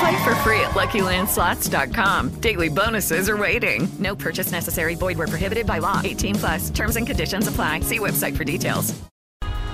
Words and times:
Play 0.00 0.24
for 0.24 0.34
free 0.36 0.60
at 0.60 0.72
LuckyLandSlots.com. 0.74 2.40
Daily 2.40 2.68
bonuses 2.68 3.28
are 3.28 3.36
waiting. 3.36 3.88
No 3.98 4.14
purchase 4.16 4.50
necessary. 4.50 4.94
Void 4.94 5.18
were 5.18 5.28
prohibited 5.28 5.66
by 5.66 5.78
law. 5.78 6.00
18 6.02 6.34
plus. 6.34 6.70
Terms 6.70 6.96
and 6.96 7.06
conditions 7.06 7.46
apply. 7.46 7.80
See 7.80 7.98
website 7.98 8.36
for 8.36 8.44
details. 8.44 8.94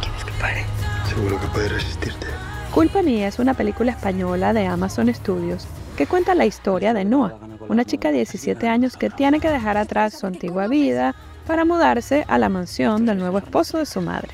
¿Quieres 0.00 0.24
que 0.24 0.32
pare? 0.40 0.64
Seguro 1.08 1.38
que 1.40 1.46
puede 1.48 1.68
resistirte. 1.68 2.26
Culpa 2.72 3.02
Mía 3.02 3.26
es 3.26 3.38
una 3.40 3.54
película 3.54 3.90
española 3.90 4.52
de 4.52 4.66
Amazon 4.66 5.12
Studios 5.12 5.66
que 5.96 6.06
cuenta 6.06 6.36
la 6.36 6.46
historia 6.46 6.94
de 6.94 7.04
Noah, 7.04 7.34
una 7.68 7.84
chica 7.84 8.08
de 8.08 8.18
17 8.18 8.68
años 8.68 8.96
que 8.96 9.10
tiene 9.10 9.40
que 9.40 9.50
dejar 9.50 9.76
atrás 9.76 10.14
su 10.18 10.26
antigua 10.26 10.68
vida 10.68 11.14
para 11.46 11.64
mudarse 11.64 12.24
a 12.28 12.38
la 12.38 12.48
mansión 12.48 13.06
del 13.06 13.18
nuevo 13.18 13.38
esposo 13.38 13.78
de 13.78 13.86
su 13.86 14.00
madre. 14.00 14.30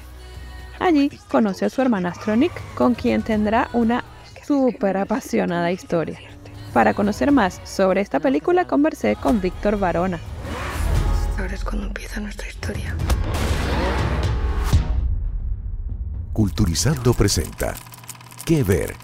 Allí 0.79 1.11
conoce 1.31 1.65
a 1.65 1.71
su 1.71 1.81
hermanastro 1.81 2.37
Nick, 2.37 2.53
con 2.75 2.95
quien 2.95 3.23
tendrá 3.23 3.71
una 3.73 4.05
súper 4.47 4.97
apasionada 4.97 5.73
historia. 5.73 6.19
Para 6.73 6.95
conocer 6.95 7.33
más 7.33 7.61
sobre 7.65 8.01
esta 8.01 8.21
película 8.21 8.67
conversé 8.67 9.17
con 9.17 9.41
Víctor 9.41 9.79
Varona. 9.79 10.21
Ahora 11.39 11.55
es 11.55 11.65
cuando 11.65 11.87
empieza 11.87 12.21
nuestra 12.21 12.49
historia. 12.49 12.95
Culturizando 16.33 17.15
presenta 17.15 17.75
¿Qué 18.45 18.63
ver? 18.63 18.95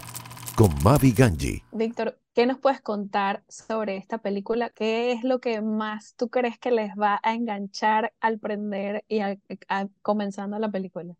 con 0.55 0.69
Mavi 0.83 1.11
Ganji. 1.13 1.63
Víctor, 1.71 2.19
¿qué 2.35 2.45
nos 2.45 2.59
puedes 2.59 2.79
contar 2.79 3.43
sobre 3.49 3.97
esta 3.97 4.19
película? 4.19 4.69
¿Qué 4.69 5.11
es 5.11 5.23
lo 5.23 5.39
que 5.39 5.61
más 5.61 6.13
tú 6.15 6.29
crees 6.29 6.59
que 6.59 6.69
les 6.69 6.91
va 6.95 7.19
a 7.23 7.33
enganchar 7.33 8.13
al 8.21 8.37
prender 8.39 9.03
y 9.07 9.19
a, 9.21 9.35
a- 9.67 9.87
comenzando 10.03 10.59
la 10.59 10.69
película? 10.69 11.15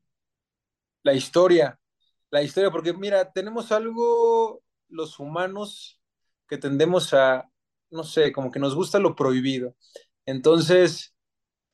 La 1.04 1.14
historia, 1.14 1.78
la 2.34 2.42
historia, 2.42 2.72
porque 2.72 2.94
mira, 2.94 3.32
tenemos 3.32 3.72
algo 3.72 4.64
los 4.90 5.20
humanos 5.20 6.02
que 6.48 6.58
tendemos 6.58 7.14
a, 7.14 7.48
no 7.92 8.04
sé, 8.04 8.32
como 8.34 8.50
que 8.52 8.60
nos 8.60 8.76
gusta 8.76 8.98
lo 9.00 9.16
prohibido. 9.16 9.76
Entonces, 10.26 11.16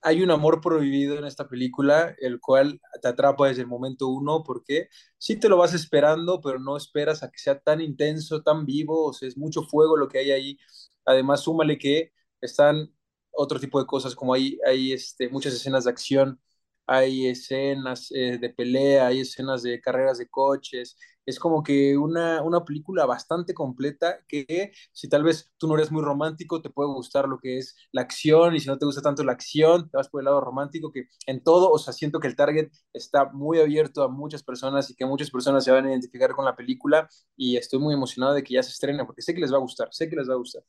hay 0.02 0.22
un 0.22 0.32
amor 0.32 0.62
prohibido 0.62 1.18
en 1.18 1.26
esta 1.26 1.48
película, 1.48 2.14
el 2.20 2.42
cual 2.42 2.82
te 3.02 3.08
atrapa 3.08 3.48
desde 3.48 3.62
el 3.62 3.70
momento 3.70 4.08
uno, 4.10 4.44
porque 4.44 4.90
sí 5.18 5.38
te 5.40 5.48
lo 5.50 5.58
vas 5.58 5.74
esperando, 5.74 6.42
pero 6.42 6.60
no 6.60 6.76
esperas 6.78 7.24
a 7.24 7.32
que 7.32 7.40
sea 7.40 7.60
tan 7.60 7.80
intenso, 7.82 8.44
tan 8.44 8.66
vivo, 8.66 9.06
o 9.08 9.14
sea, 9.14 9.30
es 9.30 9.38
mucho 9.38 9.64
fuego 9.64 9.96
lo 9.98 10.10
que 10.10 10.20
hay 10.20 10.32
ahí. 10.32 10.58
Además, 11.06 11.42
súmale 11.42 11.78
que 11.78 12.12
están 12.42 12.94
otro 13.32 13.60
tipo 13.62 13.80
de 13.80 13.88
cosas, 13.88 14.14
como 14.16 14.34
hay, 14.34 14.60
hay 14.68 14.92
este, 14.94 15.30
muchas 15.30 15.54
escenas 15.54 15.86
de 15.86 15.92
acción, 15.92 16.42
hay 16.90 17.28
escenas 17.28 18.12
eh, 18.12 18.38
de 18.40 18.50
pelea, 18.50 19.08
hay 19.08 19.22
escenas 19.22 19.64
de 19.64 19.80
carreras 19.82 20.18
de 20.20 20.28
coches. 20.30 20.98
Es 21.26 21.40
como 21.40 21.64
que 21.64 21.96
una, 21.98 22.42
una 22.42 22.66
película 22.66 23.06
bastante 23.06 23.54
completa 23.54 24.20
que 24.28 24.72
si 24.94 25.08
tal 25.10 25.24
vez 25.24 25.52
tú 25.58 25.68
no 25.68 25.76
eres 25.76 25.92
muy 25.92 26.02
romántico, 26.04 26.62
te 26.62 26.72
puede 26.72 26.90
gustar 26.92 27.28
lo 27.30 27.40
que 27.40 27.60
es 27.60 27.76
la 27.92 28.02
acción 28.02 28.56
y 28.56 28.60
si 28.60 28.68
no 28.68 28.78
te 28.80 28.86
gusta 28.88 29.02
tanto 29.04 29.24
la 29.24 29.34
acción, 29.34 29.90
te 29.90 29.98
vas 29.98 30.10
por 30.10 30.22
el 30.22 30.26
lado 30.26 30.42
romántico, 30.42 30.92
que 30.92 31.06
en 31.28 31.44
todo, 31.44 31.72
o 31.72 31.78
sea, 31.80 31.94
siento 31.94 32.20
que 32.20 32.28
el 32.28 32.36
target 32.36 32.72
está 32.94 33.26
muy 33.32 33.60
abierto 33.60 34.04
a 34.04 34.10
muchas 34.10 34.44
personas 34.44 34.90
y 34.90 34.96
que 34.96 35.06
muchas 35.06 35.30
personas 35.32 35.64
se 35.64 35.72
van 35.72 35.86
a 35.86 35.90
identificar 35.92 36.34
con 36.34 36.46
la 36.46 36.56
película 36.56 37.08
y 37.38 37.58
estoy 37.58 37.80
muy 37.80 37.94
emocionado 37.94 38.34
de 38.34 38.44
que 38.44 38.56
ya 38.56 38.64
se 38.64 38.72
estrene 38.72 39.06
porque 39.06 39.22
sé 39.22 39.34
que 39.36 39.42
les 39.42 39.54
va 39.54 39.58
a 39.58 39.62
gustar, 39.62 39.90
sé 39.92 40.10
que 40.10 40.16
les 40.16 40.30
va 40.30 40.34
a 40.34 40.38
gustar. 40.38 40.64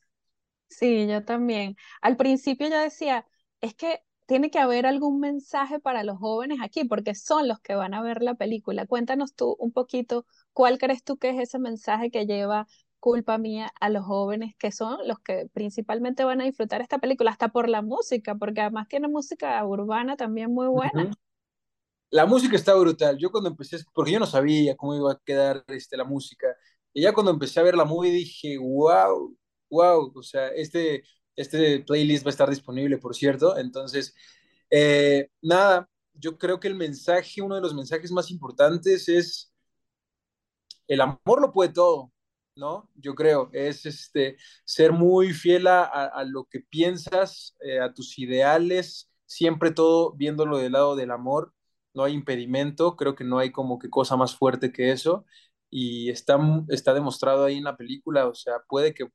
Sí, 0.69 1.07
yo 1.07 1.23
también. 1.25 1.75
Al 2.01 2.17
principio 2.17 2.69
yo 2.69 2.79
decía, 2.79 3.27
es 3.61 3.75
que 3.75 4.03
tiene 4.31 4.49
que 4.49 4.59
haber 4.59 4.85
algún 4.85 5.19
mensaje 5.19 5.81
para 5.81 6.05
los 6.05 6.17
jóvenes 6.17 6.59
aquí, 6.61 6.85
porque 6.85 7.15
son 7.15 7.49
los 7.49 7.59
que 7.59 7.75
van 7.75 7.93
a 7.93 8.01
ver 8.01 8.23
la 8.23 8.35
película. 8.35 8.85
Cuéntanos 8.85 9.35
tú 9.35 9.57
un 9.59 9.73
poquito, 9.73 10.25
¿cuál 10.53 10.77
crees 10.77 11.03
tú 11.03 11.17
que 11.17 11.31
es 11.31 11.37
ese 11.37 11.59
mensaje 11.59 12.11
que 12.11 12.25
lleva 12.25 12.65
culpa 13.01 13.37
mía 13.37 13.73
a 13.81 13.89
los 13.89 14.05
jóvenes 14.05 14.55
que 14.57 14.71
son 14.71 15.05
los 15.05 15.19
que 15.19 15.49
principalmente 15.51 16.23
van 16.23 16.39
a 16.39 16.45
disfrutar 16.45 16.79
esta 16.79 16.99
película, 16.99 17.29
hasta 17.29 17.49
por 17.49 17.67
la 17.67 17.81
música, 17.81 18.35
porque 18.35 18.61
además 18.61 18.87
tiene 18.87 19.09
música 19.09 19.61
urbana 19.65 20.15
también 20.15 20.53
muy 20.53 20.67
buena. 20.67 21.11
La 22.09 22.25
música 22.25 22.55
está 22.55 22.73
brutal. 22.75 23.17
Yo 23.17 23.31
cuando 23.31 23.49
empecé, 23.49 23.79
porque 23.93 24.13
yo 24.13 24.19
no 24.19 24.27
sabía 24.27 24.77
cómo 24.77 24.95
iba 24.95 25.11
a 25.11 25.19
quedar 25.25 25.65
este, 25.67 25.97
la 25.97 26.05
música, 26.05 26.47
y 26.93 27.01
ya 27.01 27.11
cuando 27.11 27.33
empecé 27.33 27.59
a 27.59 27.63
ver 27.63 27.75
la 27.75 27.83
movie 27.83 28.13
dije, 28.13 28.57
wow, 28.57 29.35
wow, 29.69 30.13
o 30.15 30.23
sea, 30.23 30.47
este, 30.55 31.03
este 31.35 31.79
playlist 31.81 32.25
va 32.25 32.29
a 32.29 32.31
estar 32.31 32.49
disponible, 32.49 32.97
por 32.97 33.15
cierto. 33.15 33.57
Entonces, 33.57 34.15
eh, 34.69 35.29
nada, 35.41 35.89
yo 36.13 36.37
creo 36.37 36.59
que 36.59 36.67
el 36.67 36.75
mensaje, 36.75 37.41
uno 37.41 37.55
de 37.55 37.61
los 37.61 37.73
mensajes 37.73 38.11
más 38.11 38.31
importantes 38.31 39.09
es 39.09 39.51
el 40.87 41.01
amor 41.01 41.41
lo 41.41 41.51
puede 41.53 41.71
todo, 41.73 42.11
¿no? 42.55 42.89
Yo 42.95 43.15
creo, 43.15 43.49
es 43.53 43.85
este, 43.85 44.37
ser 44.65 44.91
muy 44.91 45.33
fiel 45.33 45.67
a, 45.67 46.23
lo 46.27 46.45
que 46.45 46.59
piensas, 46.61 47.55
eh, 47.61 47.79
a 47.79 47.93
tus 47.93 48.19
ideales, 48.19 49.09
siempre 49.25 49.71
todo 49.71 50.13
viéndolo 50.13 50.57
del 50.57 50.73
lado 50.73 50.95
del 50.95 51.11
amor, 51.11 51.53
no 51.93 52.03
hay 52.03 52.13
impedimento, 52.13 52.95
creo 52.97 53.15
que 53.15 53.23
no 53.23 53.39
hay 53.39 53.51
como 53.51 53.79
que 53.79 53.89
cosa 53.89 54.17
más 54.17 54.35
fuerte 54.35 54.71
que 54.73 54.91
eso, 54.91 55.25
y 55.69 56.09
está, 56.09 56.37
está 56.69 56.93
demostrado 56.93 57.45
ahí 57.45 57.57
en 57.57 57.63
la 57.65 57.77
película, 57.77 58.27
o 58.27 58.35
sea, 58.35 58.55
puede 58.67 58.93
que 58.93 59.05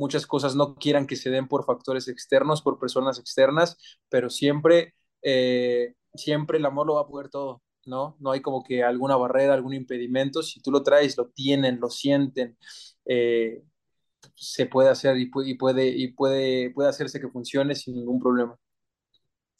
muchas 0.00 0.26
cosas 0.26 0.56
no 0.56 0.74
quieran 0.76 1.06
que 1.06 1.16
se 1.16 1.30
den 1.30 1.48
por 1.48 1.64
factores 1.66 2.08
externos, 2.08 2.62
por 2.62 2.80
personas 2.80 3.18
externas, 3.20 3.76
pero 4.10 4.30
siempre, 4.30 4.94
eh, 5.22 5.94
siempre 6.14 6.58
el 6.58 6.66
amor 6.66 6.86
lo 6.88 6.96
va 6.96 7.02
a 7.02 7.08
poder 7.08 7.30
todo. 7.30 7.62
¿no? 7.86 8.16
No 8.20 8.32
hay 8.32 8.42
como 8.42 8.64
que 8.64 8.84
alguna 8.84 9.16
barrera, 9.16 9.54
algún 9.54 9.74
impedimento. 9.74 10.42
Si 10.42 10.60
tú 10.62 10.70
lo 10.72 10.82
traes, 10.82 11.16
lo 11.18 11.28
tienen, 11.30 11.80
lo 11.80 11.90
sienten, 11.90 12.56
eh, 13.06 13.62
se 14.34 14.66
puede 14.66 14.90
hacer 14.90 15.16
y, 15.18 15.30
pu- 15.30 15.46
y 15.48 15.54
puede, 15.54 15.88
y 15.88 16.08
puede, 16.12 16.70
puede 16.72 16.88
hacerse 16.90 17.20
que 17.20 17.28
funcione 17.30 17.74
sin 17.74 17.96
ningún 17.96 18.20
problema. 18.20 18.56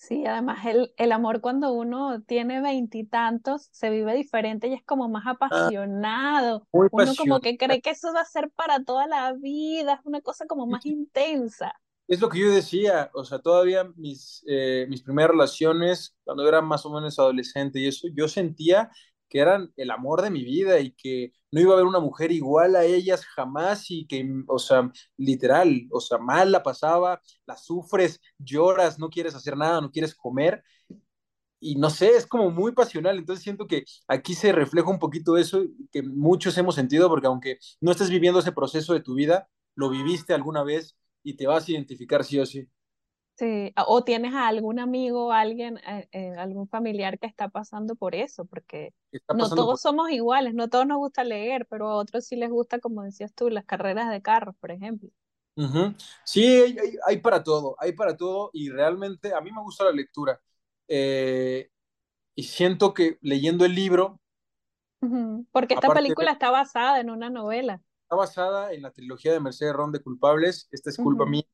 Sí, 0.00 0.24
además 0.26 0.64
el, 0.66 0.92
el 0.96 1.12
amor 1.12 1.40
cuando 1.42 1.72
uno 1.72 2.22
tiene 2.22 2.60
veintitantos 2.62 3.68
se 3.70 3.90
vive 3.90 4.14
diferente 4.14 4.66
y 4.68 4.72
es 4.74 4.82
como 4.84 5.08
más 5.10 5.26
Ah, 5.50 5.70
apasionado. 5.74 6.66
muy 6.72 6.88
Uno 6.90 7.14
como 7.16 7.40
que 7.40 7.58
cree 7.58 7.82
que 7.82 7.90
eso 7.90 8.12
va 8.14 8.22
a 8.22 8.24
ser 8.24 8.50
para 8.50 8.82
toda 8.82 9.06
la 9.06 9.32
vida, 9.34 9.94
es 9.94 10.00
una 10.06 10.22
cosa 10.22 10.46
como 10.46 10.66
más 10.66 10.86
intensa. 10.86 11.74
Es 12.08 12.20
lo 12.20 12.28
que 12.28 12.40
yo 12.40 12.50
decía, 12.50 13.10
o 13.14 13.24
sea, 13.24 13.38
todavía 13.38 13.84
mis, 13.96 14.42
eh, 14.48 14.86
mis 14.88 15.02
primeras 15.02 15.30
relaciones, 15.30 16.16
cuando 16.24 16.46
era 16.48 16.60
más 16.60 16.84
o 16.84 16.90
menos 16.92 17.18
adolescente 17.20 17.78
y 17.80 17.86
eso, 17.86 18.08
yo 18.12 18.26
sentía 18.28 18.90
que 19.30 19.40
eran 19.40 19.72
el 19.76 19.90
amor 19.90 20.22
de 20.22 20.30
mi 20.30 20.44
vida 20.44 20.80
y 20.80 20.92
que 20.92 21.32
no 21.52 21.60
iba 21.60 21.72
a 21.72 21.74
haber 21.74 21.86
una 21.86 22.00
mujer 22.00 22.32
igual 22.32 22.76
a 22.76 22.84
ellas 22.84 23.24
jamás 23.26 23.90
y 23.90 24.06
que, 24.06 24.28
o 24.48 24.58
sea, 24.58 24.90
literal, 25.16 25.88
o 25.92 26.00
sea, 26.00 26.18
mal 26.18 26.52
la 26.52 26.62
pasaba, 26.62 27.22
la 27.46 27.56
sufres, 27.56 28.20
lloras, 28.38 28.98
no 28.98 29.10
quieres 29.10 29.34
hacer 29.34 29.56
nada, 29.56 29.80
no 29.80 29.90
quieres 29.90 30.14
comer 30.14 30.62
y 31.60 31.76
no 31.76 31.90
sé, 31.90 32.16
es 32.16 32.26
como 32.26 32.50
muy 32.50 32.72
pasional, 32.72 33.18
entonces 33.18 33.42
siento 33.42 33.66
que 33.66 33.84
aquí 34.08 34.34
se 34.34 34.52
refleja 34.52 34.88
un 34.90 34.98
poquito 34.98 35.36
eso 35.36 35.62
que 35.92 36.02
muchos 36.02 36.56
hemos 36.58 36.74
sentido 36.74 37.08
porque 37.08 37.26
aunque 37.26 37.58
no 37.80 37.90
estés 37.92 38.08
viviendo 38.10 38.40
ese 38.40 38.52
proceso 38.52 38.94
de 38.94 39.00
tu 39.00 39.14
vida, 39.14 39.48
lo 39.74 39.90
viviste 39.90 40.32
alguna 40.34 40.62
vez 40.64 40.96
y 41.22 41.34
te 41.36 41.46
vas 41.46 41.68
a 41.68 41.72
identificar 41.72 42.24
sí 42.24 42.38
o 42.38 42.46
sí. 42.46 42.68
Sí, 43.40 43.72
o 43.86 44.04
tienes 44.04 44.34
a 44.34 44.48
algún 44.48 44.78
amigo, 44.78 45.32
alguien, 45.32 45.78
eh, 45.78 46.08
eh, 46.12 46.34
algún 46.36 46.68
familiar 46.68 47.18
que 47.18 47.26
está 47.26 47.48
pasando 47.48 47.94
por 47.96 48.14
eso, 48.14 48.44
porque 48.44 48.92
no 49.30 49.48
por... 49.48 49.54
todos 49.56 49.80
somos 49.80 50.10
iguales, 50.10 50.52
no 50.54 50.68
todos 50.68 50.86
nos 50.86 50.98
gusta 50.98 51.24
leer, 51.24 51.66
pero 51.66 51.88
a 51.88 51.96
otros 51.96 52.26
sí 52.26 52.36
les 52.36 52.50
gusta, 52.50 52.80
como 52.80 53.02
decías 53.02 53.32
tú, 53.34 53.48
las 53.48 53.64
carreras 53.64 54.10
de 54.10 54.20
carros, 54.22 54.54
por 54.60 54.70
ejemplo. 54.72 55.08
Sí, 56.24 56.42
hay, 56.44 56.78
hay- 56.78 56.96
hay 57.06 57.18
para 57.18 57.42
todo, 57.42 57.76
hay 57.78 57.92
para 57.92 58.16
todo 58.16 58.50
y 58.52 58.70
realmente 58.70 59.34
a 59.34 59.40
mí 59.40 59.50
me 59.52 59.60
gusta 59.62 59.84
la 59.84 59.92
lectura. 59.92 60.40
Eh, 60.88 61.70
y 62.36 62.44
siento 62.44 62.94
que 62.94 63.18
leyendo 63.22 63.64
el 63.66 63.74
libro... 63.74 64.20
Porque 65.52 65.74
esta 65.74 65.92
película 65.92 66.32
está 66.32 66.50
basada 66.50 67.00
en 67.00 67.10
una 67.10 67.30
novela. 67.30 67.80
Está 68.04 68.16
basada 68.16 68.72
en 68.72 68.82
la 68.82 68.90
trilogía 68.92 69.32
de 69.32 69.40
Mercedes 69.40 69.72
Ron 69.72 69.92
de 69.92 70.02
Culpables, 70.02 70.68
esta 70.72 70.90
es 70.90 70.98
culpa 70.98 71.24
mía. 71.26 71.44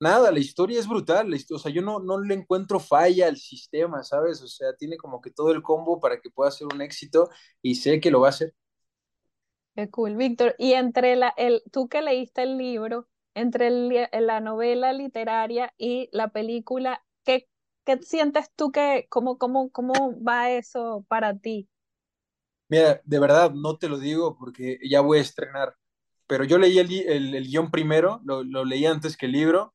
Nada, 0.00 0.30
la 0.32 0.38
historia 0.38 0.78
es 0.78 0.86
brutal, 0.88 1.32
o 1.50 1.58
sea, 1.58 1.72
yo 1.72 1.80
no, 1.80 1.98
no 2.00 2.20
le 2.20 2.34
encuentro 2.34 2.78
falla 2.80 3.26
al 3.28 3.36
sistema, 3.38 4.02
¿sabes? 4.02 4.42
O 4.42 4.48
sea, 4.48 4.74
tiene 4.76 4.96
como 4.98 5.20
que 5.20 5.30
todo 5.30 5.50
el 5.52 5.62
combo 5.62 6.00
para 6.00 6.20
que 6.20 6.30
pueda 6.30 6.50
ser 6.50 6.66
un 6.66 6.82
éxito 6.82 7.30
y 7.62 7.76
sé 7.76 8.00
que 8.00 8.10
lo 8.10 8.20
va 8.20 8.28
a 8.28 8.30
hacer. 8.30 8.54
Qué 9.76 9.90
cool, 9.90 10.16
Víctor. 10.16 10.54
Y 10.58 10.72
entre 10.74 11.16
la, 11.16 11.32
el, 11.36 11.62
tú 11.72 11.88
que 11.88 12.02
leíste 12.02 12.42
el 12.42 12.58
libro, 12.58 13.08
entre 13.34 13.70
la 13.70 14.40
novela 14.40 14.92
literaria 14.92 15.72
y 15.78 16.08
la 16.12 16.28
película, 16.28 17.04
¿qué, 17.24 17.48
qué 17.84 17.98
sientes 18.02 18.50
tú 18.54 18.70
que, 18.70 19.06
cómo, 19.08 19.38
cómo, 19.38 19.70
cómo 19.70 19.92
va 20.22 20.50
eso 20.50 21.04
para 21.08 21.36
ti? 21.38 21.68
Mira, 22.68 23.00
de 23.04 23.18
verdad 23.18 23.52
no 23.52 23.76
te 23.78 23.88
lo 23.88 23.98
digo 23.98 24.36
porque 24.38 24.78
ya 24.88 25.00
voy 25.00 25.18
a 25.18 25.22
estrenar, 25.22 25.74
pero 26.26 26.44
yo 26.44 26.58
leí 26.58 26.78
el, 26.78 26.90
el, 26.92 27.34
el 27.34 27.46
guion 27.46 27.70
primero, 27.70 28.20
lo, 28.24 28.42
lo, 28.42 28.64
leí 28.64 28.86
antes 28.86 29.16
que 29.16 29.26
el 29.26 29.32
libro, 29.32 29.74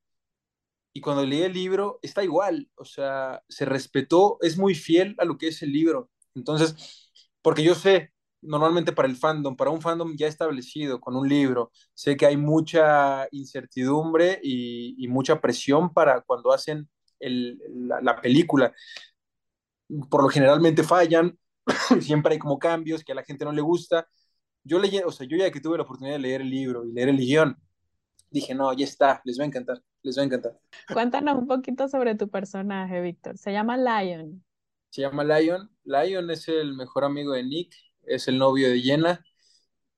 y 0.94 1.02
cuando 1.02 1.26
leí 1.26 1.44
el 1.44 1.54
libro 1.54 2.00
está 2.02 2.24
igual, 2.24 2.70
o 2.76 2.86
sea, 2.86 3.44
se 3.48 3.66
respetó, 3.66 4.38
es 4.42 4.58
muy 4.58 4.76
fiel 4.76 5.16
a 5.20 5.26
lo 5.26 5.38
que 5.38 5.50
es 5.50 5.62
el 5.62 5.72
libro. 5.72 6.10
Entonces, 6.36 7.12
porque 7.42 7.64
yo 7.64 7.76
sé, 7.76 8.14
normalmente 8.42 8.92
para 8.94 9.08
el 9.08 9.16
fandom, 9.16 9.56
para 9.56 9.72
un 9.72 9.82
fandom 9.82 10.16
ya 10.16 10.28
establecido 10.28 11.00
con 11.00 11.16
un 11.16 11.28
libro, 11.28 11.72
sé 11.94 12.18
que 12.18 12.26
hay 12.26 12.38
mucha 12.38 13.28
incertidumbre 13.32 14.40
y, 14.44 15.08
mucha 15.10 15.42
presión 15.42 15.94
para 15.94 16.22
cuando 16.22 16.52
hacen 16.52 16.90
la, 17.20 18.22
película. 18.22 18.74
Por 20.10 20.24
lo 20.24 20.30
generalmente 20.30 20.84
fallan, 20.84 21.38
siempre 22.02 22.34
hay 22.34 22.40
como 22.40 22.60
cambios 22.60 23.04
que 23.04 23.12
a 23.12 23.16
la 23.16 23.24
gente 23.24 23.46
no 23.46 23.52
le 23.52 23.62
gusta. 23.62 24.08
Yo 24.64 24.80
leí, 24.80 25.00
o 25.00 25.12
sea, 25.12 25.28
yo 25.28 25.38
ya 25.38 25.52
que 25.52 25.62
tuve 25.62 25.78
la 25.78 25.84
oportunidad 25.84 26.16
de 26.16 26.20
leer 26.20 26.42
el 26.42 26.50
libro 26.50 26.86
y 26.86 26.92
leer 26.94 27.10
el 27.10 27.18
guion, 27.18 27.58
dije, 28.32 28.56
no, 28.56 28.72
ya 28.74 28.86
está, 28.86 29.22
les 29.26 29.40
va 29.40 29.44
a 29.44 29.48
encantar, 29.48 29.82
les 30.04 30.18
va 30.18 30.22
a 30.22 30.26
encantar. 30.26 30.60
Cuéntanos 30.94 31.38
un 31.38 31.48
poquito 31.48 31.88
sobre 31.88 32.16
tu 32.16 32.30
personaje, 32.30 33.02
Víctor. 33.02 33.38
Se 33.38 33.52
llama 33.52 33.78
Lion. 33.78 34.44
Se 34.90 35.02
llama 35.02 35.24
Lion. 35.24 35.70
Lion 35.84 36.30
es 36.32 36.48
el 36.48 36.74
mejor 36.76 37.04
amigo 37.04 37.34
de 37.34 37.44
Nick 37.44 37.76
es 38.10 38.28
el 38.28 38.38
novio 38.38 38.70
de 38.70 38.82
Jenna. 38.82 39.24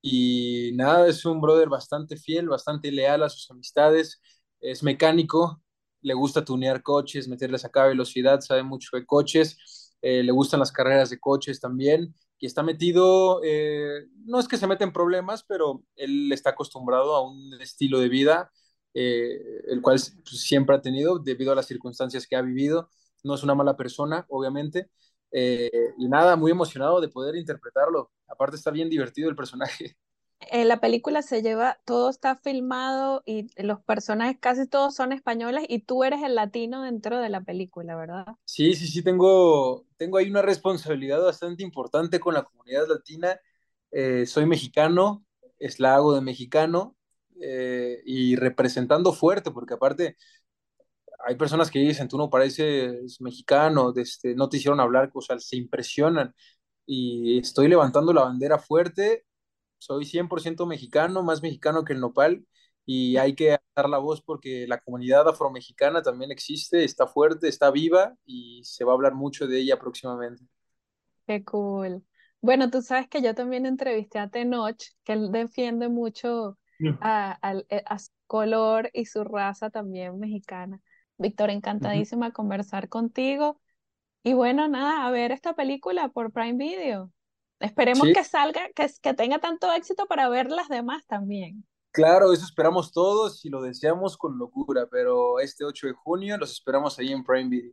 Y 0.00 0.72
nada, 0.74 1.08
es 1.08 1.24
un 1.24 1.40
brother 1.40 1.68
bastante 1.68 2.16
fiel, 2.16 2.48
bastante 2.48 2.90
leal 2.90 3.22
a 3.22 3.28
sus 3.28 3.50
amistades, 3.50 4.20
es 4.60 4.82
mecánico, 4.82 5.62
le 6.00 6.14
gusta 6.14 6.44
tunear 6.44 6.82
coches, 6.82 7.28
meterles 7.28 7.64
acá 7.64 7.86
velocidad, 7.86 8.40
sabe 8.40 8.64
mucho 8.64 8.96
de 8.96 9.06
coches, 9.06 9.56
eh, 10.02 10.22
le 10.22 10.32
gustan 10.32 10.60
las 10.60 10.72
carreras 10.72 11.10
de 11.10 11.20
coches 11.20 11.60
también, 11.60 12.14
y 12.38 12.46
está 12.46 12.62
metido, 12.62 13.40
eh, 13.44 14.06
no 14.24 14.40
es 14.40 14.48
que 14.48 14.56
se 14.56 14.66
meta 14.66 14.84
en 14.84 14.92
problemas, 14.92 15.44
pero 15.44 15.84
él 15.96 16.32
está 16.32 16.50
acostumbrado 16.50 17.14
a 17.14 17.22
un 17.26 17.54
estilo 17.60 18.00
de 18.00 18.08
vida, 18.08 18.52
eh, 18.94 19.40
el 19.68 19.80
cual 19.80 20.00
pues, 20.24 20.40
siempre 20.40 20.74
ha 20.76 20.82
tenido 20.82 21.18
debido 21.18 21.52
a 21.52 21.54
las 21.54 21.66
circunstancias 21.66 22.26
que 22.26 22.36
ha 22.36 22.42
vivido. 22.42 22.90
No 23.22 23.34
es 23.34 23.42
una 23.44 23.54
mala 23.54 23.76
persona, 23.76 24.26
obviamente, 24.28 24.90
y 25.32 26.08
nada, 26.08 26.36
muy 26.36 26.50
emocionado 26.50 27.00
de 27.00 27.08
poder 27.08 27.36
interpretarlo. 27.36 28.10
Aparte 28.26 28.56
está 28.56 28.70
bien 28.70 28.90
divertido 28.90 29.30
el 29.30 29.36
personaje. 29.36 29.96
En 30.50 30.68
la 30.68 30.80
película 30.80 31.22
se 31.22 31.42
lleva, 31.42 31.78
todo 31.84 32.10
está 32.10 32.36
filmado 32.36 33.22
y 33.26 33.48
los 33.62 33.80
personajes 33.80 34.36
casi 34.40 34.66
todos 34.66 34.94
son 34.94 35.12
españoles 35.12 35.64
y 35.68 35.80
tú 35.80 36.04
eres 36.04 36.22
el 36.22 36.34
latino 36.34 36.82
dentro 36.82 37.18
de 37.18 37.28
la 37.28 37.42
película, 37.42 37.96
¿verdad? 37.96 38.26
Sí, 38.44 38.74
sí, 38.74 38.86
sí, 38.86 39.02
tengo, 39.02 39.86
tengo 39.96 40.18
ahí 40.18 40.30
una 40.30 40.42
responsabilidad 40.42 41.22
bastante 41.22 41.62
importante 41.62 42.20
con 42.20 42.34
la 42.34 42.44
comunidad 42.44 42.86
latina. 42.88 43.40
Eh, 43.90 44.26
soy 44.26 44.46
mexicano, 44.46 45.24
es 45.58 45.78
la 45.80 45.94
hago 45.94 46.14
de 46.14 46.20
mexicano 46.20 46.96
eh, 47.40 48.00
y 48.04 48.36
representando 48.36 49.12
fuerte, 49.12 49.50
porque 49.50 49.74
aparte 49.74 50.16
hay 51.24 51.36
personas 51.36 51.70
que 51.70 51.78
dicen, 51.78 52.08
tú 52.08 52.18
no 52.18 52.30
pareces 52.30 53.20
mexicano, 53.20 53.92
este, 53.96 54.34
no 54.34 54.48
te 54.48 54.56
hicieron 54.56 54.80
hablar, 54.80 55.10
o 55.14 55.20
sea, 55.20 55.38
se 55.38 55.56
impresionan. 55.56 56.34
Y 56.86 57.38
estoy 57.38 57.68
levantando 57.68 58.12
la 58.12 58.24
bandera 58.24 58.58
fuerte, 58.58 59.24
soy 59.82 60.04
100% 60.04 60.64
mexicano, 60.66 61.24
más 61.24 61.42
mexicano 61.42 61.84
que 61.84 61.92
el 61.92 62.00
nopal, 62.00 62.46
y 62.86 63.16
hay 63.16 63.34
que 63.34 63.58
dar 63.74 63.88
la 63.88 63.98
voz 63.98 64.22
porque 64.22 64.66
la 64.68 64.78
comunidad 64.78 65.28
afromexicana 65.28 66.02
también 66.02 66.30
existe, 66.30 66.84
está 66.84 67.08
fuerte, 67.08 67.48
está 67.48 67.70
viva 67.72 68.14
y 68.24 68.62
se 68.64 68.84
va 68.84 68.92
a 68.92 68.94
hablar 68.94 69.14
mucho 69.14 69.48
de 69.48 69.58
ella 69.58 69.78
próximamente. 69.78 70.44
Qué 71.26 71.44
cool. 71.44 72.04
Bueno, 72.40 72.70
tú 72.70 72.80
sabes 72.80 73.08
que 73.08 73.22
yo 73.22 73.34
también 73.34 73.66
entrevisté 73.66 74.20
a 74.20 74.28
Tenoch, 74.28 74.80
que 75.04 75.12
él 75.14 75.32
defiende 75.32 75.88
mucho 75.88 76.58
mm. 76.78 76.98
a, 77.00 77.32
a 77.32 77.98
su 77.98 78.10
color 78.26 78.88
y 78.92 79.06
su 79.06 79.24
raza 79.24 79.70
también 79.70 80.18
mexicana. 80.18 80.80
Víctor, 81.18 81.50
encantadísima 81.50 82.32
conversar 82.32 82.88
contigo. 82.88 83.60
Y 84.22 84.34
bueno, 84.34 84.68
nada, 84.68 85.06
a 85.06 85.10
ver 85.10 85.32
esta 85.32 85.54
película 85.54 86.08
por 86.08 86.32
Prime 86.32 86.54
Video. 86.54 87.12
Esperemos 87.62 88.08
que 88.14 88.24
salga, 88.24 88.60
que, 88.74 88.90
que 89.00 89.14
tenga 89.14 89.38
tanto 89.38 89.72
éxito 89.72 90.06
para 90.06 90.28
ver 90.28 90.50
las 90.50 90.68
demás 90.68 91.06
también. 91.06 91.64
Claro, 91.92 92.32
eso 92.32 92.44
esperamos 92.44 92.92
todos 92.92 93.44
y 93.44 93.50
lo 93.50 93.62
deseamos 93.62 94.16
con 94.16 94.38
locura, 94.38 94.86
pero 94.90 95.40
este 95.40 95.64
8 95.64 95.88
de 95.88 95.92
junio 95.92 96.38
los 96.38 96.52
esperamos 96.52 96.98
ahí 96.98 97.12
en 97.12 97.22
Prime 97.22 97.48
Video. 97.48 97.72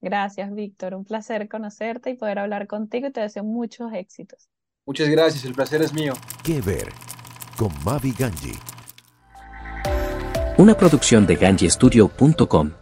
Gracias, 0.00 0.52
Víctor. 0.52 0.94
Un 0.94 1.04
placer 1.04 1.48
conocerte 1.48 2.10
y 2.10 2.14
poder 2.14 2.38
hablar 2.38 2.66
contigo 2.66 3.06
y 3.06 3.12
te 3.12 3.20
deseo 3.20 3.44
muchos 3.44 3.92
éxitos. 3.92 4.48
Muchas 4.84 5.08
gracias, 5.08 5.44
el 5.44 5.54
placer 5.54 5.80
es 5.82 5.92
mío. 5.92 6.14
¿Qué 6.42 6.60
ver? 6.60 6.92
Con 7.56 7.70
Mavi 7.84 8.12
Ganji 8.18 8.58
una 10.58 10.74
producción 10.74 11.26
de 11.26 11.36
ganjestudio.com. 11.36 12.81